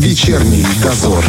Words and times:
Вечерний 0.00 0.66
дозор. 0.82 1.24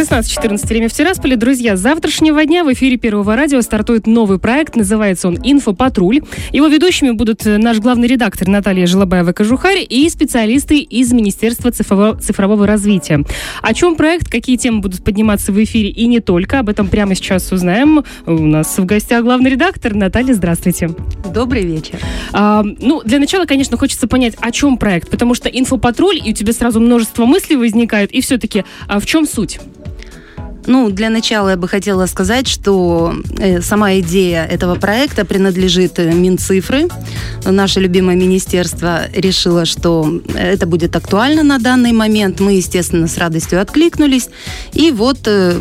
16-14 0.00 0.66
время 0.66 0.88
в 0.88 0.94
Тирасполе. 0.94 1.36
Друзья, 1.36 1.76
с 1.76 1.80
завтрашнего 1.80 2.42
дня 2.46 2.64
в 2.64 2.72
эфире 2.72 2.96
Первого 2.96 3.36
радио 3.36 3.60
стартует 3.60 4.06
новый 4.06 4.38
проект. 4.38 4.74
Называется 4.74 5.28
он 5.28 5.36
«Инфопатруль». 5.44 6.22
Его 6.52 6.68
ведущими 6.68 7.10
будут 7.10 7.46
э, 7.46 7.58
наш 7.58 7.80
главный 7.80 8.08
редактор 8.08 8.48
Наталья 8.48 8.86
Желобаева-Кожухарь 8.86 9.84
и 9.86 10.08
специалисты 10.08 10.78
из 10.78 11.12
Министерства 11.12 11.70
цифрового, 11.70 12.18
цифрового 12.18 12.66
развития. 12.66 13.24
О 13.60 13.74
чем 13.74 13.94
проект, 13.94 14.30
какие 14.30 14.56
темы 14.56 14.80
будут 14.80 15.04
подниматься 15.04 15.52
в 15.52 15.62
эфире 15.62 15.90
и 15.90 16.06
не 16.06 16.20
только. 16.20 16.60
Об 16.60 16.70
этом 16.70 16.88
прямо 16.88 17.14
сейчас 17.14 17.52
узнаем. 17.52 18.02
У 18.24 18.46
нас 18.46 18.78
в 18.78 18.84
гостях 18.86 19.22
главный 19.22 19.50
редактор 19.50 19.94
Наталья. 19.94 20.32
Здравствуйте. 20.32 20.88
Добрый 21.34 21.66
вечер. 21.66 21.98
А, 22.32 22.62
ну, 22.62 23.02
для 23.04 23.18
начала, 23.18 23.44
конечно, 23.44 23.76
хочется 23.76 24.08
понять, 24.08 24.34
о 24.40 24.50
чем 24.50 24.78
проект. 24.78 25.10
Потому 25.10 25.34
что 25.34 25.50
«Инфопатруль», 25.50 26.18
и 26.24 26.30
у 26.30 26.34
тебя 26.34 26.54
сразу 26.54 26.80
множество 26.80 27.26
мыслей 27.26 27.56
возникает. 27.56 28.12
И 28.12 28.22
все-таки, 28.22 28.64
а 28.88 28.98
в 28.98 29.04
чем 29.04 29.26
суть? 29.26 29.60
Ну, 30.66 30.90
для 30.90 31.10
начала 31.10 31.50
я 31.50 31.56
бы 31.56 31.68
хотела 31.68 32.06
сказать, 32.06 32.46
что 32.46 33.14
э, 33.38 33.60
сама 33.62 33.94
идея 34.00 34.44
этого 34.44 34.74
проекта 34.74 35.24
принадлежит 35.24 35.98
э, 35.98 36.12
Минцифры. 36.12 36.88
Наше 37.44 37.80
любимое 37.80 38.16
министерство 38.16 39.10
решило, 39.12 39.64
что 39.64 40.20
это 40.34 40.66
будет 40.66 40.94
актуально 40.96 41.42
на 41.42 41.58
данный 41.58 41.92
момент. 41.92 42.40
Мы, 42.40 42.54
естественно, 42.54 43.08
с 43.08 43.16
радостью 43.18 43.60
откликнулись. 43.60 44.28
И 44.72 44.90
вот 44.90 45.20
э, 45.26 45.54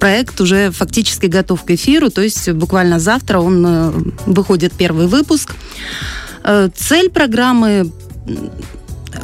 проект 0.00 0.40
уже 0.40 0.70
фактически 0.70 1.26
готов 1.26 1.62
к 1.64 1.70
эфиру, 1.70 2.10
то 2.10 2.22
есть 2.22 2.50
буквально 2.50 2.98
завтра 2.98 3.38
он 3.38 4.14
выходит 4.26 4.72
первый 4.72 5.06
выпуск. 5.06 5.54
Цель 6.74 7.08
программы 7.08 7.92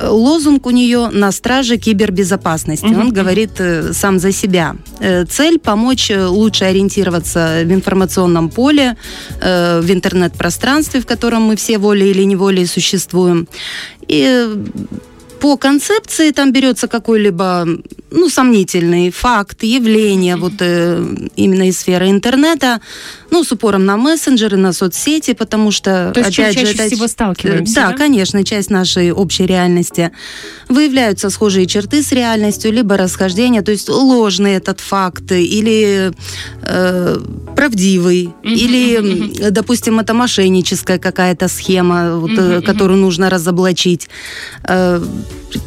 лозунг 0.03 0.67
у 0.67 0.71
нее 0.71 1.09
«На 1.13 1.33
страже 1.33 1.77
кибербезопасности». 1.77 2.87
Угу. 2.87 3.01
Он 3.01 3.13
говорит 3.13 3.53
э, 3.59 3.93
сам 3.93 4.19
за 4.19 4.33
себя. 4.33 4.77
Э, 5.01 5.25
цель– 5.25 5.59
помочь 5.63 6.11
э, 6.11 6.27
лучше 6.27 6.65
ориентироваться 6.65 7.63
в 7.65 7.73
информационном 7.73 8.49
поле, 8.49 8.97
в 9.41 9.91
интернет-пространстве, 9.91 11.01
в 11.01 11.07
котором 11.07 11.43
мы 11.43 11.57
все 11.57 11.79
волей 11.79 12.11
или 12.11 12.23
неволей 12.25 12.67
существуем. 12.67 13.49
И 14.09 14.47
по 15.41 15.57
концепции 15.57 16.31
там 16.31 16.53
берется 16.53 16.89
какой-либо 16.89 17.67
ну, 18.11 18.29
сомнительный 18.29 19.11
факт, 19.11 19.63
явление 19.63 20.37
вот 20.37 20.55
э, 20.61 21.05
именно 21.37 21.69
из 21.69 21.79
сферы 21.79 22.09
интернета, 22.11 22.81
ну, 23.31 23.45
с 23.45 23.53
упором 23.53 23.85
на 23.85 23.97
мессенджеры, 23.97 24.57
на 24.57 24.73
соцсети, 24.73 25.35
потому 25.35 25.71
что, 25.71 26.11
То 26.15 26.21
есть, 26.21 26.39
опять 26.39 26.55
чаще 26.55 26.67
же, 26.67 26.75
это, 26.75 26.87
всего 26.87 27.07
сталкиваемся, 27.07 27.75
да, 27.75 27.91
да? 27.91 27.97
конечно, 27.97 28.45
часть 28.45 28.71
нашей 28.71 29.13
общей 29.13 29.47
реальности. 29.47 30.11
Выявляются 30.69 31.31
схожие 31.31 31.67
черты 31.67 32.03
с 32.03 32.13
реальностью, 32.13 32.73
либо 32.73 32.97
расхождения, 32.97 33.63
то 33.63 33.73
есть 33.73 33.89
ложный 33.89 34.55
этот 34.55 34.81
факт, 34.81 35.31
или 35.33 36.13
э, 36.63 37.19
правдивый, 37.55 38.31
или, 38.43 39.51
допустим, 39.51 40.01
это 40.01 40.15
мошенническая 40.15 40.99
какая-то 40.99 41.49
схема, 41.49 42.17
вот, 42.17 42.31
э, 42.37 42.63
которую 42.63 42.99
нужно 42.99 43.29
разоблачить. 43.29 44.09
Э, 44.65 45.03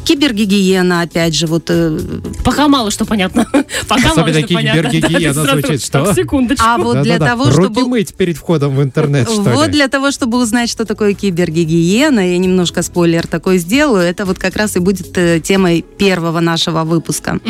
кибергигиена, 0.04 1.02
опять 1.02 1.34
же, 1.34 1.46
вот... 1.46 1.64
э, 1.68 1.98
Пока 2.44 2.68
мало 2.68 2.90
что 2.90 3.04
понятно. 3.04 3.46
Пока 3.88 4.14
мало 4.14 4.22
Особенно 4.22 4.46
что 4.46 4.54
понятно. 4.54 4.90
кибергигиена 4.90 5.34
Да, 5.34 5.52
звучит, 5.52 5.82
что? 5.82 6.04
Так, 6.04 6.14
секундочку. 6.16 6.64
А 6.66 6.78
вот 6.78 7.02
для 7.02 7.18
Да-да-да. 7.18 7.30
того, 7.32 7.44
Руки 7.50 7.62
чтобы... 7.74 7.88
мыть 7.88 8.14
перед 8.14 8.36
входом 8.36 8.76
в 8.76 8.82
интернет, 8.82 9.28
что 9.28 9.42
Вот 9.42 9.66
ли? 9.66 9.72
для 9.72 9.88
того, 9.88 10.10
чтобы 10.10 10.38
узнать, 10.38 10.70
что 10.70 10.84
такое 10.84 11.14
кибергигиена, 11.14 12.32
я 12.32 12.38
немножко 12.38 12.82
спойлер 12.82 13.26
такой 13.26 13.58
сделаю, 13.58 14.04
это 14.06 14.24
вот 14.24 14.38
как 14.38 14.56
раз 14.56 14.76
и 14.76 14.78
будет 14.80 15.16
э, 15.18 15.40
темой 15.40 15.84
первого 15.98 16.40
нашего 16.40 16.84
выпуска. 16.84 17.40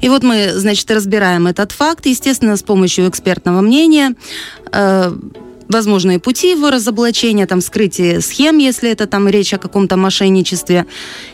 И 0.00 0.08
вот 0.08 0.22
мы, 0.22 0.52
значит, 0.54 0.90
разбираем 0.90 1.46
этот 1.46 1.72
факт, 1.72 2.06
естественно, 2.06 2.56
с 2.56 2.62
помощью 2.62 3.08
экспертного 3.08 3.60
мнения, 3.60 4.14
э, 4.72 5.12
возможные 5.68 6.18
пути 6.18 6.50
его 6.52 6.70
разоблачения, 6.70 7.46
там, 7.46 7.60
вскрытие 7.60 8.20
схем, 8.20 8.58
если 8.58 8.90
это 8.90 9.06
там 9.06 9.28
речь 9.28 9.52
о 9.54 9.58
каком-то 9.58 9.96
мошенничестве, 9.96 10.86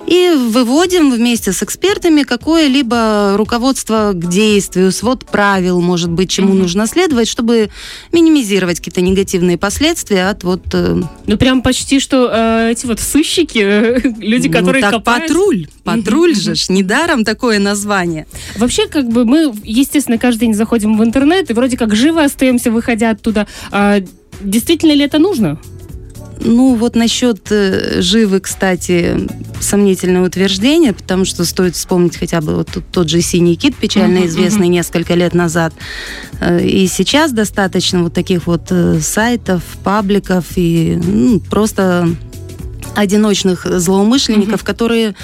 и 0.06 0.30
выводим 0.36 1.10
вместе 1.12 1.52
с 1.52 1.62
экспертами 1.62 2.22
какое-либо 2.22 3.34
руководство 3.36 4.12
к 4.14 4.28
действию, 4.28 4.90
свод 4.92 5.24
правил, 5.24 5.80
может 5.80 6.10
быть, 6.10 6.30
чему 6.30 6.48
Мгм. 6.48 6.58
нужно 6.60 6.86
следовать, 6.86 7.28
чтобы 7.28 7.70
минимизировать 8.12 8.78
какие-то 8.78 9.00
негативные 9.00 9.58
последствия 9.58 10.28
от 10.28 10.44
вот... 10.44 10.62
э, 10.72 11.00
Ну, 11.26 11.36
прям 11.38 11.62
почти 11.62 12.00
что 12.00 12.30
э, 12.32 12.70
эти 12.72 12.86
вот 12.86 13.00
сыщики, 13.00 13.58
э, 13.58 14.00
люди, 14.18 14.48
ну, 14.48 14.52
которые 14.54 14.82
так 14.82 14.92
копают. 14.94 15.22
патруль, 15.28 15.66
патруль 15.84 16.34
же 16.34 16.54
ж, 16.54 16.68
недаром 16.68 17.24
такое 17.24 17.58
название. 17.58 18.26
Вообще, 18.56 18.88
как 18.88 19.08
бы 19.08 19.24
мы, 19.24 19.52
естественно, 19.64 20.18
каждый 20.18 20.40
день 20.40 20.54
заходим 20.54 20.98
в 20.98 21.04
интернет, 21.04 21.50
и 21.50 21.54
вроде 21.54 21.76
как 21.76 21.94
живо 21.94 22.24
остаемся, 22.24 22.70
выходя 22.70 23.10
оттуда. 23.10 23.46
А 23.70 24.00
действительно 24.44 24.92
ли 24.92 25.04
это 25.04 25.18
нужно? 25.18 25.58
Ну, 26.40 26.74
вот 26.74 26.96
насчет 26.96 27.46
э, 27.50 28.02
живы, 28.02 28.40
кстати, 28.40 29.16
сомнительное 29.60 30.22
утверждение, 30.22 30.92
потому 30.92 31.24
что 31.24 31.44
стоит 31.44 31.74
вспомнить 31.76 32.16
хотя 32.18 32.40
бы 32.40 32.56
вот 32.56 32.68
тут- 32.72 32.84
тот 32.92 33.08
же 33.08 33.20
«Синий 33.22 33.56
кит», 33.56 33.76
печально 33.76 34.18
Мгм, 34.18 34.26
известный 34.28 34.68
несколько 34.68 35.14
лет 35.14 35.32
назад. 35.32 35.72
Э, 36.40 36.60
И 36.62 36.86
сейчас 36.88 37.32
достаточно 37.32 38.02
вот 38.02 38.12
таких 38.12 38.46
вот 38.46 38.62
э, 38.70 38.98
сайтов, 39.00 39.62
пабликов 39.84 40.44
и 40.56 41.00
ну, 41.02 41.40
просто 41.40 42.08
одиночных 42.94 43.64
злоумышленников, 43.64 44.64
которые 44.64 45.14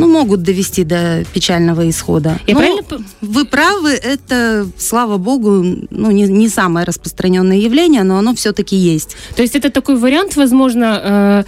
ну, 0.00 0.12
могут 0.12 0.42
довести 0.42 0.84
до 0.84 1.24
печального 1.32 1.88
исхода. 1.88 2.38
Я 2.46 2.54
Но 2.54 2.60
правильно... 2.60 2.82
п- 2.82 2.98
Вы 3.20 3.44
правы, 3.44 3.90
это, 3.90 4.66
слава 4.78 5.16
богу, 5.18 5.62
ну, 5.90 6.10
не, 6.10 6.22
не 6.24 6.48
самое 6.48 6.86
распространенное 6.86 7.56
явление, 7.58 8.02
но 8.02 8.18
оно 8.18 8.34
все-таки 8.34 8.76
есть. 8.76 9.16
То 9.36 9.42
есть 9.42 9.56
это 9.56 9.70
такой 9.70 9.96
вариант, 9.96 10.36
возможно, 10.36 11.00
э, 11.02 11.44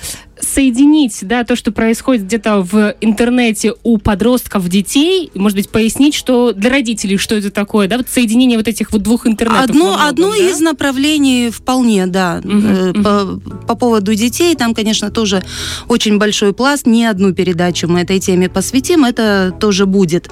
соединить, 0.52 1.18
да, 1.22 1.44
то, 1.44 1.56
что 1.56 1.72
происходит 1.72 2.24
где-то 2.24 2.60
в 2.62 2.94
интернете 3.00 3.74
у 3.82 3.98
подростков, 3.98 4.68
детей, 4.68 5.30
может 5.34 5.56
быть, 5.56 5.70
пояснить, 5.70 6.14
что 6.14 6.52
для 6.52 6.70
родителей, 6.70 7.16
что 7.16 7.34
это 7.34 7.50
такое, 7.50 7.88
да, 7.88 7.98
вот 7.98 8.08
соединение 8.08 8.58
вот 8.58 8.68
этих 8.68 8.92
вот 8.92 9.02
двух 9.02 9.26
интернетов. 9.26 9.70
Одно, 9.70 9.84
многом, 9.84 10.06
одно 10.06 10.30
да? 10.30 10.36
из 10.36 10.60
направлений 10.60 11.50
вполне, 11.50 12.06
да. 12.06 12.40
Мгм, 12.42 12.72
Э, 12.72 12.92
По, 12.92 13.40
по 13.66 13.74
поводу 13.74 14.14
детей, 14.14 14.54
там, 14.54 14.74
конечно, 14.74 15.10
тоже 15.10 15.42
очень 15.88 16.18
большой 16.18 16.52
пласт. 16.52 16.86
Не 16.86 17.06
одну 17.06 17.32
передачу 17.32 17.88
мы 17.88 18.00
этой 18.00 18.18
теме 18.18 18.48
посвятим, 18.48 19.04
это 19.04 19.54
тоже 19.58 19.86
будет. 19.86 20.28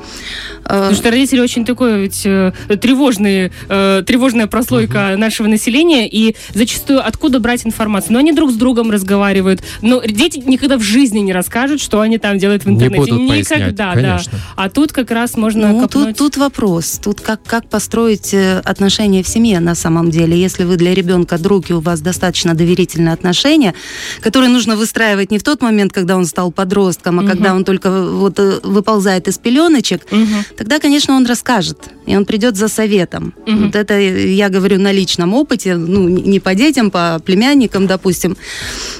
Э, 0.65 0.69
Потому 0.69 0.95
что 0.95 1.11
родители 1.11 1.41
очень 1.41 1.65
такой 1.65 2.03
ведь 2.03 2.23
э, 2.25 2.53
тревожный, 2.81 3.53
э, 3.69 4.03
тревожная 4.07 4.47
прослойка 4.47 5.15
нашего 5.17 5.47
населения, 5.47 6.09
и 6.09 6.37
зачастую 6.55 7.07
откуда 7.07 7.41
брать 7.41 7.67
информацию? 7.67 8.13
Ну, 8.15 8.19
они 8.19 8.33
друг 8.33 8.51
с 8.51 8.55
другом 8.55 8.91
разговаривают, 8.91 9.63
но 9.83 10.01
дети 10.13 10.39
никогда 10.39 10.77
в 10.77 10.83
жизни 10.83 11.21
не 11.21 11.33
расскажут, 11.33 11.81
что 11.81 12.01
они 12.01 12.19
там 12.19 12.39
делают 12.39 12.65
в 12.65 12.67
Не 12.69 12.75
интернете. 12.75 13.13
будут 13.13 13.29
пояснять, 13.29 13.59
Никогда, 13.61 13.93
конечно. 13.95 14.33
да. 14.33 14.39
А 14.57 14.69
тут 14.71 14.93
как 14.93 15.11
раз 15.11 15.37
можно 15.37 15.73
Ну, 15.73 15.81
копнуть. 15.83 16.17
тут, 16.17 16.17
тут 16.33 16.37
вопрос. 16.37 17.01
Тут 17.03 17.21
как, 17.21 17.43
как 17.45 17.69
построить 17.69 18.33
э, 18.35 18.61
отношения 18.61 19.23
в 19.23 19.29
семье 19.29 19.61
на 19.61 19.75
самом 19.75 20.11
деле. 20.11 20.39
Если 20.41 20.65
вы 20.65 20.77
для 20.77 20.95
ребенка 20.95 21.39
друг, 21.39 21.71
и 21.71 21.73
у 21.75 21.81
вас 21.81 22.01
достаточно 22.01 22.55
доверительные 22.55 23.13
отношения, 23.13 23.75
которые 24.21 24.51
нужно 24.51 24.77
выстраивать 24.77 25.31
не 25.31 25.39
в 25.39 25.43
тот 25.43 25.63
момент, 25.63 25.93
когда 25.93 26.17
он 26.17 26.27
стал 26.27 26.53
подростком, 26.53 27.19
а 27.19 27.23
Мгм. 27.23 27.31
когда 27.31 27.55
он 27.55 27.65
только 27.65 27.91
вот 27.91 28.39
э, 28.39 28.61
выползает 28.63 29.29
из 29.29 29.39
пеленочек, 29.39 30.03
Мгм. 30.11 30.45
тогда, 30.57 30.79
конечно, 30.79 31.15
он 31.17 31.27
расскажет, 31.27 31.79
и 32.11 32.17
он 32.17 32.25
придет 32.25 32.57
за 32.57 32.69
советом. 32.69 33.35
Мгм. 33.47 33.67
Вот 33.67 33.77
это 33.77 33.99
я 33.99 34.49
говорю 34.49 34.81
на 34.81 34.91
личном 34.93 35.33
опыте, 35.33 35.77
ну, 35.77 36.09
не 36.09 36.41
по 36.41 36.55
детям, 36.55 36.91
по 36.91 37.21
племянникам, 37.25 37.87
допустим. 37.87 38.37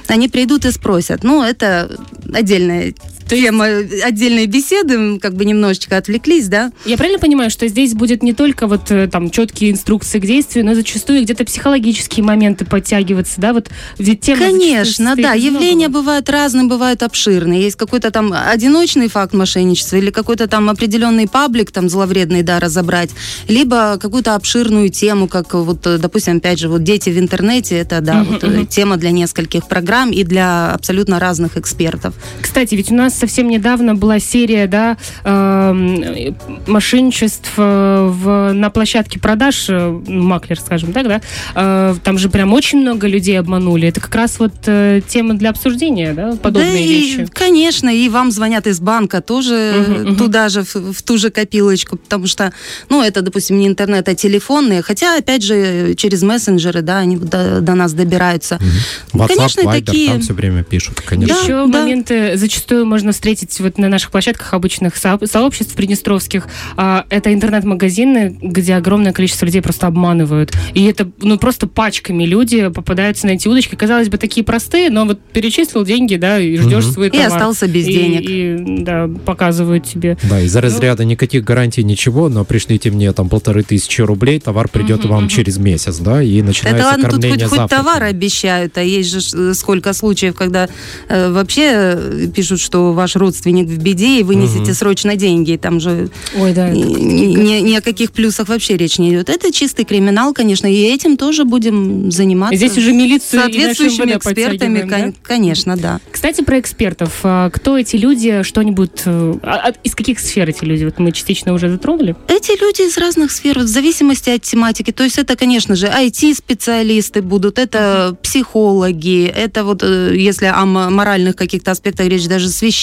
Они 0.07 0.29
придут 0.29 0.65
и 0.65 0.71
спросят. 0.71 1.25
Ну, 1.25 1.43
это 1.43 1.99
отдельная 2.33 2.95
тема 3.31 3.67
отдельной 4.05 4.47
беседы, 4.47 5.19
как 5.19 5.35
бы 5.35 5.45
немножечко 5.45 5.97
отвлеклись, 5.97 6.49
да? 6.49 6.73
Я 6.85 6.97
правильно 6.97 7.19
понимаю, 7.19 7.51
что 7.51 7.69
здесь 7.69 7.95
будет 7.95 8.23
не 8.23 8.33
только 8.33 8.67
вот 8.67 8.91
э, 8.91 9.09
там 9.09 9.31
четкие 9.31 9.71
инструкции 9.71 10.19
к 10.19 10.27
действию, 10.27 10.65
но 10.65 10.75
зачастую 10.75 11.23
где-то 11.23 11.45
психологические 11.45 12.25
моменты 12.25 12.65
подтягиваться, 12.65 13.41
да, 13.41 13.53
вот 13.53 13.71
ведь 13.99 14.21
тема 14.21 14.41
Конечно, 14.41 15.15
да. 15.17 15.33
Явления 15.35 15.89
многого. 15.89 16.03
бывают 16.03 16.31
разные, 16.31 16.65
бывают 16.65 17.03
обширные. 17.03 17.63
Есть 17.63 17.77
какой-то 17.77 18.11
там 18.11 18.33
одиночный 18.33 19.09
факт 19.09 19.35
мошенничества 19.35 19.97
или 19.97 20.11
какой-то 20.11 20.47
там 20.47 20.69
определенный 20.69 21.29
паблик 21.29 21.71
там 21.71 21.89
зловредный, 21.89 22.43
да, 22.43 22.61
разобрать, 22.61 23.11
либо 23.49 23.99
какую-то 23.99 24.35
обширную 24.35 24.89
тему, 24.91 25.29
как 25.29 25.55
вот, 25.55 25.87
э, 25.87 25.99
допустим, 25.99 26.39
опять 26.39 26.59
же, 26.59 26.69
вот 26.69 26.83
дети 26.83 27.11
в 27.11 27.19
интернете, 27.19 27.77
это, 27.77 28.01
да, 28.01 28.25
вот, 28.25 28.43
э, 28.45 28.67
тема 28.67 28.97
для 28.97 29.11
нескольких 29.11 29.69
программ 29.69 30.11
и 30.11 30.25
для 30.25 30.73
абсолютно 30.73 31.19
разных 31.21 31.57
экспертов. 31.57 32.15
Кстати, 32.41 32.75
ведь 32.75 32.91
у 32.91 32.95
нас 32.95 33.20
совсем 33.21 33.49
недавно 33.49 33.95
была 33.95 34.19
серия, 34.19 34.67
да, 34.67 34.97
э, 35.25 36.33
мошенничеств 36.67 37.53
в, 37.57 38.53
на 38.53 38.71
площадке 38.71 39.21
продаж, 39.21 39.67
э, 39.69 40.01
маклер, 40.09 40.59
скажем 40.59 40.93
так, 40.93 41.07
да, 41.07 41.21
э, 41.55 41.95
там 42.03 42.19
же 42.19 42.29
прям 42.31 42.53
очень 42.53 42.81
много 42.81 43.07
людей 43.07 43.39
обманули. 43.39 43.89
Это 43.89 44.01
как 44.01 44.15
раз 44.15 44.39
вот 44.39 44.53
э, 44.67 45.03
тема 45.07 45.35
для 45.35 45.51
обсуждения, 45.51 46.15
да, 46.15 46.33
подобные 46.43 46.73
да 46.73 46.79
вещи. 46.79 47.21
И, 47.21 47.27
конечно, 47.27 47.89
и 47.89 48.09
вам 48.09 48.31
звонят 48.31 48.67
из 48.67 48.81
банка 48.81 49.21
тоже 49.21 49.55
uh-huh, 49.55 50.17
туда 50.17 50.47
uh-huh. 50.47 50.49
же, 50.49 50.63
в, 50.63 50.93
в 50.95 51.03
ту 51.03 51.19
же 51.19 51.31
копилочку, 51.31 51.97
потому 51.97 52.27
что, 52.27 52.53
ну, 52.89 53.03
это, 53.03 53.21
допустим, 53.23 53.59
не 53.59 53.67
интернет, 53.67 54.09
а 54.09 54.15
телефонные, 54.15 54.83
хотя, 54.83 55.19
опять 55.19 55.43
же, 55.43 55.95
через 55.95 56.23
мессенджеры, 56.23 56.83
да, 56.83 56.99
они 56.99 57.17
до, 57.17 57.61
до 57.61 57.75
нас 57.75 57.93
добираются. 57.93 58.57
Uh-huh. 58.57 59.21
WhatsApp, 59.21 59.29
конечно, 59.29 59.61
Viber, 59.61 59.85
такие... 59.85 60.11
там 60.11 60.21
все 60.21 60.33
время 60.33 60.63
пишут, 60.63 61.01
конечно. 61.01 61.35
Да, 61.35 61.43
Еще 61.43 61.67
да. 61.67 61.67
моменты 61.67 62.37
зачастую 62.37 62.87
можно 62.87 63.10
встретить 63.13 63.59
вот 63.61 63.79
на 63.79 63.89
наших 63.89 64.11
площадках 64.11 64.55
обычных 64.55 64.97
сообществ 64.97 65.75
приднестровских. 65.75 66.47
А, 66.77 67.05
это 67.11 67.33
интернет-магазины, 67.33 68.39
где 68.41 68.75
огромное 68.75 69.13
количество 69.13 69.47
людей 69.47 69.63
просто 69.63 69.87
обманывают. 69.87 70.53
И 70.75 70.85
это, 70.85 71.11
ну, 71.21 71.39
просто 71.39 71.67
пачками 71.67 72.25
люди 72.25 72.69
попадаются 72.69 73.27
на 73.27 73.33
эти 73.33 73.49
удочки. 73.49 73.75
Казалось 73.75 74.09
бы, 74.09 74.19
такие 74.19 74.45
простые, 74.45 74.91
но 74.91 75.05
вот 75.05 75.21
перечислил 75.21 75.85
деньги, 75.85 76.17
да, 76.17 76.39
и 76.39 76.57
ждешь 76.57 76.87
угу. 76.87 76.93
свой 76.93 77.11
товар. 77.11 77.27
И 77.27 77.33
остался 77.33 77.67
без 77.69 77.87
и, 77.87 77.93
денег. 77.93 78.21
И, 78.29 78.83
да, 78.85 79.09
показывают 79.25 79.85
тебе. 79.85 80.17
Да, 80.29 80.41
из-за 80.41 80.61
ну, 80.61 80.67
разряда 80.67 81.05
никаких 81.05 81.45
гарантий 81.45 81.83
ничего, 81.85 82.29
но 82.29 82.45
пришлите 82.45 82.91
мне 82.91 83.13
там 83.13 83.29
полторы 83.29 83.63
тысячи 83.63 84.01
рублей, 84.01 84.41
товар 84.41 84.69
придет 84.69 85.01
угу, 85.01 85.15
вам 85.15 85.25
угу. 85.25 85.31
через 85.31 85.59
месяц, 85.59 85.99
да, 85.99 86.23
и 86.23 86.43
начинается 86.43 86.81
Это 86.81 86.87
ладно, 86.87 87.09
кормление 87.09 87.39
тут 87.39 87.49
хоть, 87.49 87.59
хоть 87.61 87.71
товар 87.71 88.03
обещают, 88.03 88.77
а 88.79 88.83
есть 88.83 89.11
же 89.11 89.21
э, 89.37 89.55
сколько 89.55 89.93
случаев, 89.93 90.35
когда 90.35 90.69
э, 91.09 91.31
вообще 91.31 91.71
э, 91.73 92.27
пишут, 92.35 92.61
что 92.61 92.90
ваш 92.93 93.17
родственник 93.17 93.67
в 93.67 93.79
беде, 93.79 94.21
и 94.21 94.23
вы 94.23 94.35
несете 94.35 94.63
угу. 94.63 94.75
срочно 94.75 95.17
деньги, 95.17 95.57
там 95.57 95.81
же 95.81 96.11
Ой, 96.37 96.53
да, 96.53 96.71
ни, 96.71 96.83
ни, 96.83 97.61
ни 97.61 97.75
о 97.75 97.81
каких 97.81 98.13
плюсах 98.13 98.49
вообще 98.49 98.77
речь 98.77 98.99
не 98.99 99.11
идет. 99.11 99.29
Это 99.29 99.53
чистый 99.53 99.85
криминал, 99.85 100.33
конечно, 100.33 100.67
и 100.67 100.83
этим 100.83 101.17
тоже 101.17 101.45
будем 101.45 102.11
заниматься. 102.11 102.57
Здесь 102.57 102.77
уже 102.79 102.93
милицию 102.93 103.43
соответствующими 103.43 104.17
экспертами, 104.17 104.83
да? 104.83 105.13
конечно, 105.23 105.77
да. 105.77 106.01
Кстати, 106.11 106.43
про 106.43 106.61
экспертов. 106.61 107.21
А, 107.23 107.51
кто 107.51 107.79
эти 107.79 107.97
люди, 107.97 108.43
что-нибудь... 108.43 109.03
Э, 109.05 109.35
а, 109.43 109.73
из 109.83 109.95
каких 109.95 110.21
сфер 110.21 110.49
эти 110.49 110.65
люди? 110.65 110.85
Вот 110.85 110.99
мы 110.99 111.13
частично 111.13 111.53
уже 111.53 111.69
затронули. 111.69 112.17
Эти 112.29 112.61
люди 112.61 112.83
из 112.83 112.97
разных 112.99 113.33
сфер, 113.33 113.59
в 113.59 113.67
зависимости 113.67 114.31
от 114.31 114.43
тематики. 114.43 114.93
То 114.93 115.05
есть 115.05 115.19
это, 115.19 115.37
конечно 115.37 115.75
же, 115.75 115.87
IT-специалисты 115.87 117.23
будут, 117.23 117.59
это 117.59 118.17
психологи, 118.23 119.27
это 119.27 119.65
вот, 119.65 119.83
э, 119.83 120.15
если 120.17 120.47
о 120.47 120.65
моральных 120.65 121.37
каких-то 121.37 121.71
аспектах 121.71 122.09
речь, 122.09 122.27
даже 122.27 122.49
священники. 122.49 122.80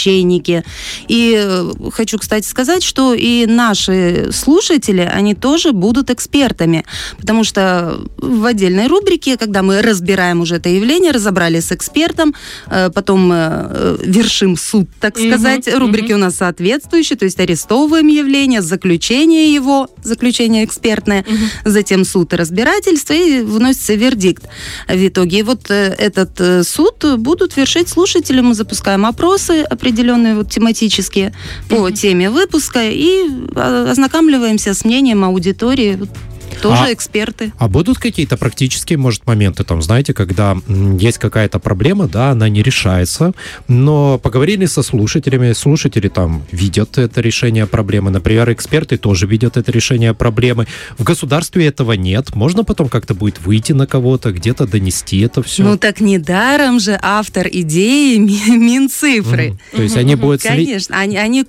И 1.08 1.36
э, 1.38 1.72
хочу, 1.92 2.18
кстати, 2.18 2.46
сказать, 2.46 2.84
что 2.84 3.14
и 3.14 3.46
наши 3.46 4.30
слушатели, 4.32 5.02
они 5.02 5.36
тоже 5.36 5.72
будут 5.72 6.10
экспертами, 6.10 6.86
потому 7.18 7.44
что 7.44 8.00
в 8.18 8.46
отдельной 8.46 8.88
рубрике, 8.88 9.38
когда 9.38 9.64
мы 9.64 9.82
разбираем 9.82 10.42
уже 10.42 10.56
это 10.56 10.70
явление, 10.70 11.12
разобрали 11.12 11.60
с 11.60 11.72
экспертом, 11.72 12.34
э, 12.68 12.90
потом 12.94 13.30
э, 13.34 13.98
вершим 14.04 14.58
суд, 14.58 14.88
так 15.00 15.18
сказать, 15.18 15.68
угу, 15.68 15.80
рубрики 15.80 16.12
угу. 16.12 16.16
у 16.16 16.24
нас 16.24 16.36
соответствующие, 16.36 17.18
то 17.18 17.26
есть 17.26 17.40
арестовываем 17.40 18.08
явление, 18.08 18.62
заключение 18.62 19.54
его, 19.54 19.90
заключение 20.04 20.66
экспертное, 20.66 21.22
угу. 21.22 21.36
затем 21.66 22.06
суд 22.06 22.34
и 22.34 22.36
разбирательство, 22.36 23.14
и 23.14 23.42
выносится 23.42 23.96
вердикт 23.96 24.44
в 24.88 25.08
итоге. 25.08 25.40
И 25.40 25.44
вот 25.44 25.70
этот 25.70 26.68
суд 26.68 27.06
будут 27.18 27.58
вершить 27.58 27.90
слушатели, 27.90 28.42
мы 28.42 28.54
запускаем 28.54 29.06
опросы 29.06 29.66
определенные, 29.88 30.36
вот 30.36 30.50
тематические, 30.50 31.34
по 31.69 31.89
теме 31.92 32.30
выпуска, 32.30 32.81
и 32.84 33.24
а, 33.56 33.88
ознакомливаемся 33.89 34.74
с 34.74 34.84
мнением 34.84 35.24
аудитории 35.24 35.98
тоже 36.62 36.83
а, 36.86 36.94
эксперты. 36.94 37.51
А 37.57 37.68
будут 37.68 37.98
какие-то 37.98 38.38
практические, 38.38 38.98
может, 38.98 39.25
моменты, 39.25 39.63
там, 39.63 39.81
знаете, 39.81 40.13
когда 40.13 40.57
есть 40.68 41.18
какая-то 41.18 41.59
проблема, 41.59 42.07
да, 42.07 42.31
она 42.31 42.50
не 42.50 42.62
решается, 42.62 43.33
но 43.68 44.18
поговорили 44.18 44.65
со 44.65 44.83
слушателями, 44.83 45.54
слушатели 45.54 46.07
там 46.07 46.44
видят 46.51 46.98
это 46.98 47.21
решение 47.21 47.65
проблемы, 47.68 48.12
например, 48.12 48.51
эксперты 48.51 48.98
тоже 48.98 49.27
видят 49.27 49.57
это 49.57 49.71
решение 49.71 50.13
проблемы. 50.13 50.68
В 50.98 51.04
государстве 51.04 51.68
этого 51.68 51.94
нет. 51.94 52.36
Можно 52.36 52.63
потом 52.63 52.89
как-то 52.89 53.13
будет 53.13 53.39
выйти 53.39 53.74
на 53.74 53.88
кого-то, 53.88 54.31
где-то 54.31 54.68
донести 54.68 55.19
это 55.21 55.44
все. 55.44 55.63
Ну 55.63 55.77
так 55.77 56.00
недаром 56.01 56.80
же 56.80 56.98
автор 57.01 57.48
идеи 57.51 58.18
Минцифры. 58.18 59.57
То 59.71 59.81
есть 59.81 59.98
они 59.98 60.15
будут... 60.15 60.42
Конечно, 60.42 60.98
они, 60.98 61.18
они, 61.18 61.45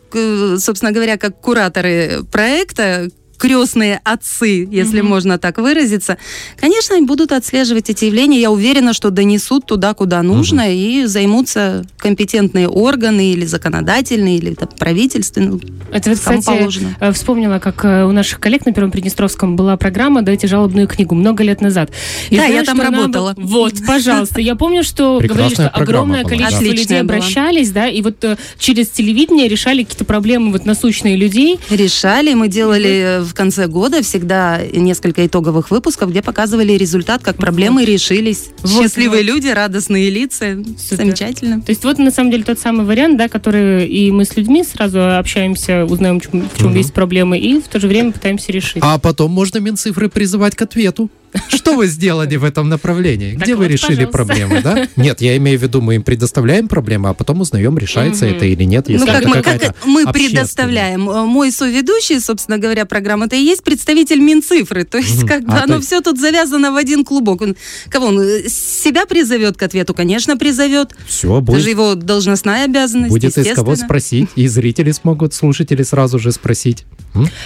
собственно 0.59 0.93
говоря, 0.93 1.17
как 1.17 1.41
кураторы 1.41 2.25
проекта, 2.31 3.09
крестные 3.39 4.01
отцы, 4.05 4.69
если 4.71 5.01
mm-hmm. 5.01 5.03
можно 5.03 5.39
так 5.39 5.59
выразиться, 5.59 6.19
конечно, 6.61 6.97
они 6.97 7.07
будут 7.07 7.33
отслеживать 7.33 7.89
эти 7.89 8.07
явления. 8.07 8.41
Я 8.41 8.51
уверена, 8.51 8.93
что 8.93 9.11
донесут 9.11 9.67
туда, 9.67 9.95
куда 9.95 10.23
нужно, 10.23 10.69
mm-hmm. 10.69 11.03
и 11.03 11.07
займутся 11.07 11.87
компетентные 11.97 12.69
органы 12.69 13.33
или 13.33 13.47
законодательные, 13.47 14.39
или 14.39 14.55
там, 14.55 14.69
правительственные. 14.69 15.61
Это, 15.93 16.11
вот, 16.11 16.19
кстати, 16.19 16.45
положено. 16.45 16.97
Э, 17.01 17.13
вспомнила, 17.13 17.59
как 17.59 17.85
э, 17.85 18.05
у 18.05 18.13
наших 18.13 18.41
коллег 18.41 18.67
на 18.67 18.73
Первом 18.73 18.91
Приднестровском 18.91 19.57
была 19.57 19.77
программа 19.77 20.23
«Дайте 20.23 20.47
жалобную 20.47 20.89
книгу» 20.89 21.15
много 21.15 21.45
лет 21.45 21.61
назад. 21.61 21.91
И 22.31 22.37
да, 22.37 22.47
знаешь, 22.47 22.55
я 22.55 22.65
там 22.65 22.81
работала. 22.81 23.35
Она... 23.37 23.47
Вот, 23.47 23.75
пожалуйста. 23.87 24.41
Я 24.41 24.57
помню, 24.57 24.83
что 24.83 25.21
говорили, 25.23 25.55
что 25.55 25.69
огромное 25.69 26.25
количество 26.25 26.65
людей 26.65 27.01
обращались, 27.01 27.71
да, 27.71 27.89
и 27.89 28.03
вот 28.03 28.23
э, 28.25 28.37
через 28.59 28.89
телевидение 28.89 29.49
решали 29.49 29.85
какие-то 29.85 30.05
проблемы 30.05 30.53
вот 30.53 30.67
насущные 30.67 31.17
людей. 31.17 31.61
Решали, 31.71 32.35
мы 32.35 32.49
делали 32.49 33.23
в 33.29 33.35
конце 33.35 33.67
года 33.67 34.03
всегда 34.03 34.61
несколько 34.73 35.27
итоговых 35.27 35.71
выпусков, 35.71 36.11
где 36.11 36.23
показывали 36.23 36.73
результат, 36.73 37.23
как 37.23 37.37
проблемы 37.37 37.83
вот. 37.83 37.89
решились. 37.89 38.49
Вот, 38.63 38.83
Счастливые 38.83 39.23
вот. 39.23 39.33
люди, 39.33 39.49
радостные 39.49 40.11
лица. 40.11 40.57
Супер. 40.79 41.05
Замечательно. 41.05 41.61
То 41.61 41.71
есть 41.71 41.85
вот 41.85 41.99
на 41.99 42.11
самом 42.11 42.31
деле 42.31 42.45
тот 42.45 42.59
самый 42.59 42.85
вариант, 42.87 43.19
да, 43.19 43.29
который 43.29 43.87
и 43.87 44.11
мы 44.11 44.25
с 44.25 44.37
людьми 44.37 44.65
сразу 44.65 45.17
общаемся, 45.17 45.85
узнаем, 45.85 46.21
в 46.21 46.23
чем, 46.25 46.49
в 46.49 46.59
чем 46.59 46.69
угу. 46.69 46.77
есть 46.77 46.93
проблемы, 46.93 47.39
и 47.39 47.61
в 47.61 47.69
то 47.69 47.79
же 47.79 47.87
время 47.87 48.13
пытаемся 48.13 48.53
решить. 48.53 48.83
А 48.83 48.99
потом 48.99 49.31
можно 49.31 49.59
Минцифры 49.59 50.09
призывать 50.09 50.57
к 50.57 50.63
ответу. 50.63 51.11
Что 51.49 51.75
вы 51.75 51.87
сделали 51.87 52.37
в 52.37 52.45
этом 52.45 52.69
направлении? 52.69 53.35
Где 53.35 53.55
вы 53.55 53.69
решили 53.69 54.05
проблемы, 54.05 54.63
да? 54.63 54.89
Нет, 54.97 55.21
я 55.21 55.37
имею 55.37 55.59
в 55.59 55.63
виду, 55.63 55.81
мы 55.81 55.97
им 55.97 56.03
предоставляем 56.03 56.69
проблемы, 56.69 57.11
а 57.11 57.15
потом 57.15 57.41
узнаем, 57.41 57.79
решается 57.79 58.27
это 58.27 58.45
или 58.45 58.65
нет. 58.65 58.87
Ну, 58.89 59.07
как 59.07 59.25
мы, 59.25 59.43
как 59.43 59.75
мы 59.85 60.07
предоставляем. 60.13 61.03
Мой 61.03 61.53
соведущий, 61.53 62.21
собственно 62.21 62.59
говоря, 62.59 62.85
программы 62.85 63.27
это 63.27 63.37
и 63.37 63.43
есть 63.43 63.63
представитель 63.63 64.21
Минцифры. 64.21 64.85
То 64.85 64.99
есть, 64.99 65.27
как 65.27 65.45
бы 65.45 65.53
а, 65.53 65.65
оно 65.65 65.81
все 65.81 66.01
тут 66.01 66.19
завязано 66.19 66.73
в 66.73 66.77
один 66.77 67.05
клубок. 67.05 67.43
Он, 67.43 67.57
кого 67.89 68.07
он 68.07 68.21
э, 68.21 68.49
себя 68.49 69.07
призовет 69.07 69.57
к 69.57 69.63
ответу? 69.63 69.95
Конечно, 69.95 70.37
призовет. 70.37 70.95
Все, 71.07 71.41
будет. 71.41 71.57
Это 71.57 71.65
же 71.65 71.71
его 71.71 71.95
должностная 71.95 72.65
обязанность. 72.65 73.11
Будет 73.11 73.37
из 73.37 73.55
кого 73.55 73.77
спросить, 73.77 74.29
и 74.37 74.47
зрители 74.49 74.93
смогут, 74.93 75.35
слушатели 75.35 75.83
сразу 75.83 76.19
же 76.19 76.33
спросить. 76.33 76.85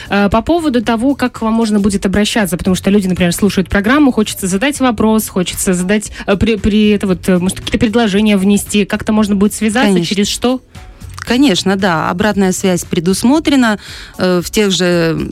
Э, 0.08 0.28
по 0.28 0.42
поводу 0.42 0.82
того, 0.82 1.14
как 1.14 1.38
к 1.38 1.42
вам 1.42 1.54
можно 1.54 1.80
будет 1.80 2.06
обращаться, 2.06 2.56
потому 2.56 2.74
что 2.74 2.90
люди, 2.90 3.06
например, 3.06 3.32
слушают 3.32 3.68
программу, 3.72 4.12
хочется 4.12 4.48
задать 4.48 4.78
вопрос, 4.80 5.28
хочется 5.28 5.72
задать 5.72 6.12
э, 6.26 6.36
при, 6.36 6.56
при 6.56 6.90
это 6.90 7.06
вот, 7.06 7.26
э, 7.26 7.38
может, 7.38 7.56
какие-то 7.56 7.78
предложения 7.78 8.36
внести, 8.36 8.84
как-то 8.84 9.14
можно 9.14 9.34
будет 9.34 9.54
связаться, 9.54 9.94
Конечно. 9.94 10.14
через 10.14 10.28
что? 10.28 10.60
Конечно, 11.16 11.76
да. 11.76 12.10
Обратная 12.10 12.52
связь 12.52 12.84
предусмотрена 12.84 13.78
э, 14.18 14.42
в 14.44 14.50
тех 14.50 14.72
же 14.72 15.30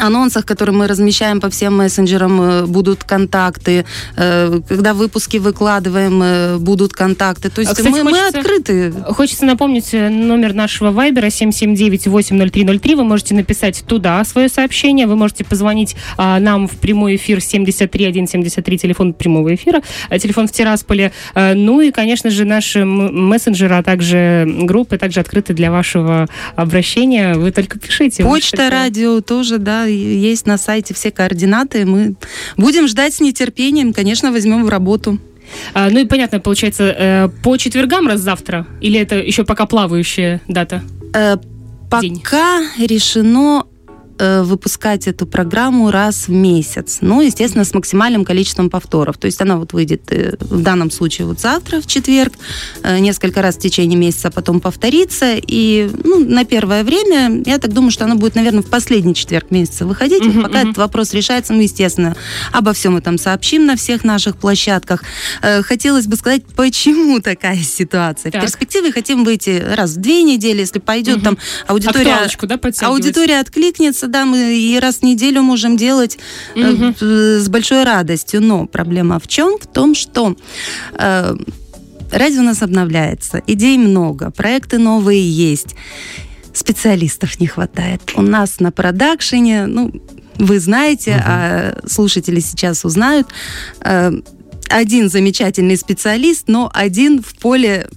анонсах, 0.00 0.44
которые 0.44 0.74
мы 0.74 0.86
размещаем 0.86 1.40
по 1.40 1.50
всем 1.50 1.76
мессенджерам, 1.76 2.40
э, 2.40 2.66
будут 2.66 3.04
контакты. 3.04 3.84
Э, 4.16 4.60
когда 4.68 4.94
выпуски 4.94 5.38
выкладываем, 5.38 6.22
э, 6.22 6.58
будут 6.58 6.92
контакты. 6.92 7.50
То 7.50 7.60
есть 7.60 7.72
а, 7.72 7.74
Кстати, 7.74 7.92
мы, 7.92 8.02
хочется, 8.02 8.32
мы 8.32 8.40
открыты. 8.40 8.92
Хочется 8.92 9.44
напомнить 9.44 9.92
номер 9.92 10.54
нашего 10.54 10.90
вайбера 10.90 11.26
779-80303. 11.26 12.96
Вы 12.96 13.04
можете 13.04 13.34
написать 13.34 13.84
туда 13.86 14.24
свое 14.24 14.48
сообщение. 14.48 15.06
Вы 15.06 15.16
можете 15.16 15.44
позвонить 15.44 15.96
а, 16.16 16.38
нам 16.40 16.68
в 16.68 16.76
прямой 16.78 17.16
эфир 17.16 17.40
73173, 17.40 18.78
телефон 18.78 19.12
прямого 19.12 19.54
эфира, 19.54 19.82
телефон 20.10 20.48
в 20.48 20.52
Тирасполе. 20.52 21.12
Ну 21.34 21.80
и, 21.80 21.90
конечно 21.90 22.30
же, 22.30 22.44
наши 22.44 22.84
мессенджеры, 22.84 23.76
а 23.76 23.82
также 23.82 24.46
группы 24.46 24.98
также 24.98 25.20
открыты 25.20 25.54
для 25.54 25.70
вашего 25.70 26.28
обращения. 26.56 27.34
Вы 27.34 27.50
только 27.50 27.78
пишите. 27.78 28.22
Почта, 28.22 28.70
радио 28.70 29.20
тоже, 29.20 29.58
да, 29.58 29.83
есть 29.86 30.46
на 30.46 30.58
сайте 30.58 30.94
все 30.94 31.10
координаты. 31.10 31.84
Мы 31.84 32.16
будем 32.56 32.88
ждать 32.88 33.14
с 33.14 33.20
нетерпением, 33.20 33.92
конечно, 33.92 34.32
возьмем 34.32 34.64
в 34.64 34.68
работу. 34.68 35.18
А, 35.74 35.90
ну 35.90 36.00
и 36.00 36.06
понятно, 36.06 36.40
получается, 36.40 36.84
э, 36.84 37.28
по 37.42 37.56
четвергам 37.56 38.08
раз 38.08 38.20
завтра? 38.20 38.66
Или 38.80 38.98
это 38.98 39.16
еще 39.16 39.44
пока 39.44 39.66
плавающая 39.66 40.40
дата? 40.48 40.82
Э, 41.14 41.36
пока 41.90 42.00
День? 42.00 42.22
решено 42.78 43.66
выпускать 44.18 45.06
эту 45.06 45.26
программу 45.26 45.90
раз 45.90 46.28
в 46.28 46.32
месяц. 46.32 46.98
Ну, 47.00 47.20
естественно, 47.20 47.64
с 47.64 47.74
максимальным 47.74 48.24
количеством 48.24 48.70
повторов. 48.70 49.18
То 49.18 49.26
есть 49.26 49.40
она 49.40 49.56
вот 49.56 49.72
выйдет 49.72 50.02
э, 50.10 50.36
в 50.40 50.62
данном 50.62 50.90
случае 50.90 51.26
вот 51.26 51.40
завтра, 51.40 51.80
в 51.80 51.86
четверг, 51.86 52.32
э, 52.82 52.98
несколько 52.98 53.42
раз 53.42 53.56
в 53.56 53.60
течение 53.60 53.98
месяца 53.98 54.30
потом 54.30 54.60
повторится. 54.60 55.34
И 55.36 55.90
ну, 56.04 56.18
на 56.24 56.44
первое 56.44 56.84
время, 56.84 57.42
я 57.44 57.58
так 57.58 57.72
думаю, 57.72 57.90
что 57.90 58.04
она 58.04 58.14
будет, 58.14 58.34
наверное, 58.34 58.62
в 58.62 58.66
последний 58.66 59.14
четверг 59.14 59.50
месяца 59.50 59.86
выходить. 59.86 60.22
Uh-huh, 60.22 60.42
пока 60.42 60.58
uh-huh. 60.58 60.70
этот 60.70 60.78
вопрос 60.78 61.12
решается, 61.12 61.52
ну, 61.52 61.60
естественно, 61.60 62.16
обо 62.52 62.72
всем 62.72 62.96
этом 62.96 63.18
сообщим 63.18 63.66
на 63.66 63.76
всех 63.76 64.04
наших 64.04 64.36
площадках. 64.36 65.02
Э, 65.42 65.62
хотелось 65.62 66.06
бы 66.06 66.16
сказать, 66.16 66.42
почему 66.56 67.20
такая 67.20 67.58
ситуация. 67.58 68.30
Так. 68.30 68.42
В 68.42 68.44
перспективе 68.44 68.92
хотим 68.92 69.24
выйти 69.24 69.62
раз 69.74 69.92
в 69.92 70.00
две 70.00 70.22
недели, 70.22 70.60
если 70.60 70.78
пойдет 70.78 71.18
uh-huh. 71.18 71.24
там 71.24 71.38
аудитория... 71.66 72.04
Да, 72.04 72.88
аудитория 72.88 73.40
откликнется, 73.40 74.03
да, 74.08 74.24
мы 74.24 74.56
и 74.56 74.78
раз 74.78 74.96
в 74.96 75.02
неделю 75.02 75.42
можем 75.42 75.76
делать 75.76 76.18
угу. 76.54 76.94
с 77.00 77.48
большой 77.48 77.84
радостью. 77.84 78.42
Но 78.42 78.66
проблема 78.66 79.18
в 79.18 79.28
чем? 79.28 79.58
В 79.58 79.66
том, 79.66 79.94
что 79.94 80.36
э, 80.94 81.36
радио 82.10 82.40
у 82.40 82.44
нас 82.44 82.62
обновляется, 82.62 83.42
идей 83.46 83.78
много, 83.78 84.30
проекты 84.30 84.78
новые 84.78 85.28
есть, 85.28 85.74
специалистов 86.52 87.40
не 87.40 87.46
хватает. 87.46 88.12
У 88.14 88.22
нас 88.22 88.60
на 88.60 88.70
продакшене, 88.70 89.66
ну, 89.66 89.92
вы 90.38 90.60
знаете, 90.60 91.12
угу. 91.12 91.22
а 91.24 91.78
слушатели 91.86 92.40
сейчас 92.40 92.84
узнают, 92.84 93.28
э, 93.80 94.12
один 94.68 95.08
замечательный 95.08 95.76
специалист, 95.76 96.48
но 96.48 96.70
один 96.72 97.22
в 97.22 97.38
поле 97.38 97.88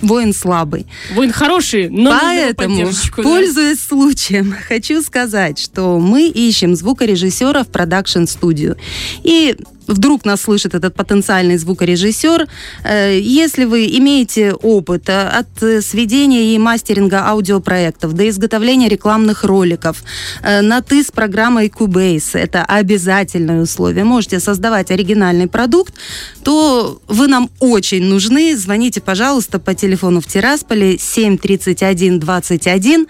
воин 0.00 0.32
слабый. 0.32 0.86
Воин 1.12 1.32
хороший, 1.32 1.88
но 1.88 2.10
Поэтому, 2.10 2.90
пользуясь 3.16 3.78
да? 3.78 3.88
случаем, 3.88 4.54
хочу 4.68 5.02
сказать, 5.02 5.58
что 5.58 5.98
мы 5.98 6.28
ищем 6.28 6.74
звукорежиссера 6.74 7.64
в 7.64 7.68
продакшн-студию. 7.68 8.76
И 9.22 9.56
вдруг 9.86 10.24
нас 10.24 10.42
слышит 10.42 10.74
этот 10.74 10.94
потенциальный 10.94 11.56
звукорежиссер, 11.56 12.48
э, 12.84 13.18
если 13.20 13.64
вы 13.64 13.86
имеете 13.98 14.52
опыт 14.52 15.08
э, 15.08 15.28
от 15.28 15.62
э, 15.62 15.80
сведения 15.80 16.54
и 16.54 16.58
мастеринга 16.58 17.26
аудиопроектов 17.26 18.12
до 18.14 18.28
изготовления 18.28 18.88
рекламных 18.88 19.44
роликов, 19.44 20.02
на 20.42 20.82
«ты» 20.82 21.02
с 21.02 21.10
программой 21.10 21.68
Cubase, 21.68 22.38
это 22.38 22.64
обязательное 22.64 23.62
условие, 23.62 24.04
можете 24.04 24.40
создавать 24.40 24.90
оригинальный 24.90 25.46
продукт, 25.46 25.94
то 26.42 27.00
вы 27.08 27.28
нам 27.28 27.50
очень 27.60 28.04
нужны. 28.04 28.56
Звоните, 28.56 29.00
пожалуйста, 29.00 29.58
по 29.58 29.74
телефону 29.74 30.20
в 30.20 30.26
Тирасполе 30.26 30.98
731 30.98 32.20
21 32.20 33.06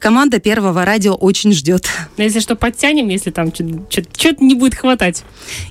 команда 0.00 0.40
Первого 0.40 0.84
радио 0.84 1.14
очень 1.14 1.52
ждет. 1.52 1.86
Но 2.16 2.24
если 2.24 2.40
что, 2.40 2.56
подтянем, 2.56 3.08
если 3.08 3.30
там 3.30 3.52
что-то 3.54 4.44
не 4.44 4.54
будет 4.54 4.74
хватать. 4.74 5.22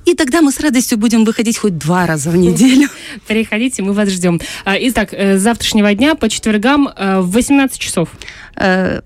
И 0.05 0.13
тогда 0.13 0.41
мы 0.41 0.51
с 0.51 0.59
радостью 0.59 0.97
будем 0.97 1.25
выходить 1.25 1.57
хоть 1.57 1.77
два 1.77 2.05
раза 2.05 2.29
в 2.29 2.37
неделю. 2.37 2.87
Приходите, 3.27 3.83
мы 3.83 3.93
вас 3.93 4.09
ждем. 4.09 4.39
А, 4.63 4.75
итак, 4.79 5.09
э, 5.11 5.37
с 5.37 5.41
завтрашнего 5.41 5.93
дня 5.93 6.15
по 6.15 6.29
четвергам 6.29 6.87
э, 6.87 7.19
в 7.19 7.31
18 7.31 7.77
часов. 7.77 8.09
Э, 8.55 9.01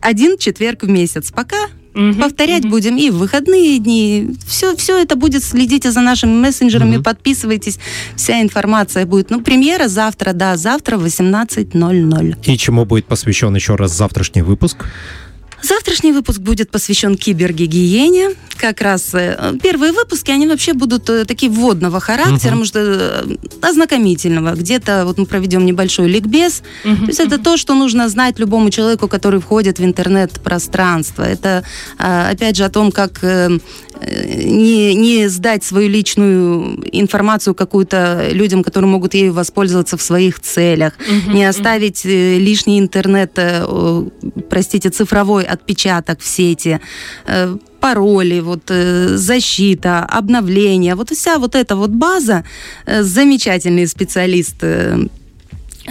один 0.00 0.38
четверг 0.38 0.82
в 0.82 0.88
месяц. 0.88 1.30
Пока 1.30 1.56
Угу, 1.96 2.20
Повторять 2.20 2.64
угу. 2.64 2.72
будем 2.72 2.98
и 2.98 3.08
в 3.08 3.16
выходные 3.16 3.78
дни. 3.78 4.30
Все, 4.46 4.76
все 4.76 4.98
это 4.98 5.16
будет. 5.16 5.42
Следите 5.42 5.90
за 5.90 6.02
нашими 6.02 6.32
мессенджерами, 6.32 6.96
угу. 6.96 7.04
подписывайтесь. 7.04 7.78
Вся 8.16 8.42
информация 8.42 9.06
будет. 9.06 9.30
Ну, 9.30 9.40
премьера 9.40 9.88
завтра, 9.88 10.34
да, 10.34 10.56
завтра 10.58 10.98
в 10.98 11.06
18.00. 11.06 12.36
И 12.44 12.58
чему 12.58 12.84
будет 12.84 13.06
посвящен 13.06 13.54
еще 13.54 13.76
раз 13.76 13.96
завтрашний 13.96 14.42
выпуск? 14.42 14.84
Завтрашний 15.62 16.12
выпуск 16.12 16.40
будет 16.40 16.70
посвящен 16.70 17.16
кибергигиене. 17.16 18.30
Как 18.56 18.80
раз 18.80 19.14
э, 19.14 19.54
первые 19.62 19.92
выпуски, 19.92 20.30
они 20.30 20.46
вообще 20.46 20.72
будут 20.72 21.08
э, 21.10 21.24
такие 21.24 21.50
вводного 21.50 21.98
характера, 22.00 22.52
uh-huh. 22.52 22.58
может, 22.58 22.76
э, 22.76 23.36
ознакомительного. 23.62 24.54
Где-то 24.54 25.04
вот 25.06 25.18
мы 25.18 25.26
проведем 25.26 25.66
небольшой 25.66 26.08
ликбез. 26.08 26.62
Uh-huh. 26.84 27.00
То 27.00 27.06
есть 27.06 27.20
это 27.20 27.38
то, 27.38 27.56
что 27.56 27.74
нужно 27.74 28.08
знать 28.08 28.38
любому 28.38 28.70
человеку, 28.70 29.08
который 29.08 29.40
входит 29.40 29.78
в 29.78 29.84
интернет-пространство. 29.84 31.22
Это, 31.22 31.64
опять 31.98 32.56
же, 32.56 32.64
о 32.64 32.70
том, 32.70 32.92
как 32.92 33.24
не, 34.02 34.94
не 34.94 35.28
сдать 35.28 35.64
свою 35.64 35.88
личную 35.88 36.84
информацию 36.92 37.54
какую-то 37.54 38.28
людям, 38.30 38.62
которые 38.62 38.90
могут 38.90 39.14
ею 39.14 39.32
воспользоваться 39.32 39.96
в 39.96 40.02
своих 40.02 40.38
целях, 40.40 40.92
uh-huh, 40.98 41.32
не 41.32 41.44
оставить 41.46 42.04
лишний 42.04 42.78
интернет, 42.78 43.38
простите, 44.50 44.90
цифровой 44.90 45.45
отпечаток 45.46 46.20
в 46.20 46.26
сети, 46.26 46.80
э, 47.26 47.56
пароли, 47.80 48.40
вот 48.40 48.70
э, 48.70 49.16
защита, 49.16 50.04
обновление, 50.18 50.94
вот 50.94 51.10
вся 51.10 51.38
вот 51.38 51.54
эта 51.54 51.76
вот 51.76 51.90
база, 51.90 52.44
э, 52.86 53.02
замечательный 53.02 53.86
специалист 53.86 54.56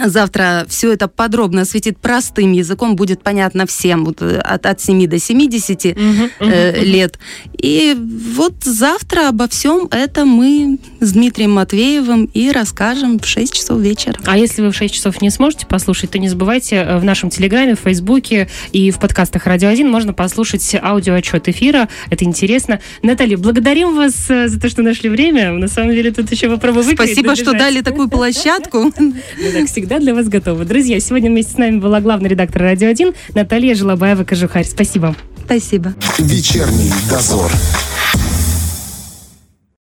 Завтра 0.04 0.66
все 0.68 0.92
это 0.92 1.08
подробно 1.08 1.62
осветит 1.62 1.98
простым 1.98 2.52
языком, 2.52 2.96
будет 2.96 3.22
понятно 3.22 3.66
всем 3.66 4.04
вот, 4.04 4.22
э, 4.22 4.38
от, 4.38 4.66
от 4.66 4.80
7 4.80 5.06
до 5.06 5.18
70 5.18 5.84
угу, 5.84 6.30
э, 6.40 6.84
лет. 6.84 7.18
И 7.58 7.96
вот 7.96 8.54
завтра 8.64 9.28
обо 9.28 9.48
всем 9.48 9.88
этом 9.90 10.28
мы 10.28 10.78
с 11.00 11.12
Дмитрием 11.12 11.52
Матвеевым 11.52 12.26
и 12.26 12.50
расскажем 12.50 13.18
в 13.18 13.26
6 13.26 13.52
часов 13.52 13.80
вечера. 13.80 14.18
А 14.24 14.36
если 14.36 14.62
вы 14.62 14.72
в 14.72 14.76
6 14.76 14.94
часов 14.94 15.22
не 15.22 15.30
сможете 15.30 15.66
послушать, 15.66 16.10
то 16.10 16.18
не 16.18 16.28
забывайте, 16.28 16.76
э, 16.76 16.98
в 16.98 17.04
нашем 17.04 17.30
Телеграме, 17.30 17.74
в 17.74 17.80
Фейсбуке 17.80 18.48
и 18.72 18.90
в 18.90 18.98
подкастах 18.98 19.46
«Радио 19.46 19.68
1» 19.68 19.88
можно 19.88 20.12
послушать 20.12 20.74
аудиоотчет 20.74 21.48
эфира. 21.48 21.88
Это 22.10 22.24
интересно. 22.24 22.80
Наталья, 23.02 23.36
благодарим 23.36 23.94
вас 23.94 24.14
э, 24.28 24.48
за 24.48 24.60
то, 24.60 24.68
что 24.68 24.82
нашли 24.82 25.08
время. 25.08 25.52
На 25.52 25.68
самом 25.68 25.92
деле 25.92 26.10
тут 26.12 26.30
еще 26.30 26.48
попробуем 26.48 26.94
Спасибо, 26.94 27.34
что 27.36 27.52
дали 27.52 27.80
такую 27.80 28.08
площадку. 28.08 28.92
Ну 29.38 29.66
всегда 29.86 30.00
для 30.00 30.14
вас 30.14 30.26
готовы. 30.26 30.64
Друзья, 30.64 30.98
сегодня 30.98 31.30
вместе 31.30 31.52
с 31.52 31.58
нами 31.58 31.78
была 31.78 32.00
главный 32.00 32.28
редактор 32.28 32.62
«Радио 32.62 32.88
1» 32.88 33.14
Наталья 33.34 33.72
Желобаева-Кожухарь. 33.72 34.64
Спасибо. 34.64 35.14
Спасибо. 35.44 35.94
Вечерний 36.18 36.92
дозор. 37.08 37.52